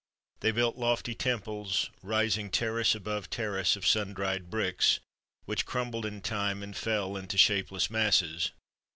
They 0.39 0.49
built 0.49 0.77
lofty 0.77 1.13
temples, 1.13 1.91
rising 2.01 2.49
terrace 2.49 2.95
above 2.95 3.29
terrace, 3.29 3.75
of 3.75 3.85
sun 3.85 4.15
dried 4.15 4.49
bricks, 4.49 4.99
which 5.45 5.67
crumbled 5.67 6.07
in 6.07 6.21
time 6.21 6.63
and 6.63 6.75
fell 6.75 7.15
into 7.15 7.37
shapeless 7.37 7.91
masses. 7.91 8.49